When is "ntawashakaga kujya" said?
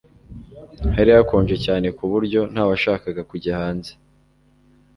2.53-3.51